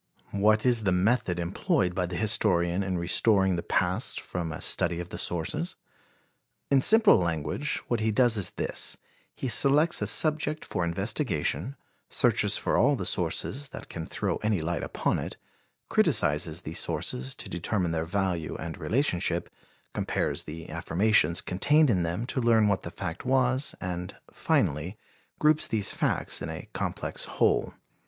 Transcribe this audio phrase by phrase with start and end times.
[0.33, 4.99] What is the method employed by the historian in restoring the past from a study
[4.99, 5.75] of the sources?
[6.71, 8.97] In simple language what he does is this:
[9.35, 11.75] he selects a subject for investigation,
[12.09, 15.37] searches for all the sources that can throw any light upon it,
[15.87, 19.51] criticises these sources to determine their value and relationship,
[19.93, 24.97] compares the affirmations contained in them to learn what the fact was, and, finally,
[25.37, 27.75] groups these facts in a complex whole.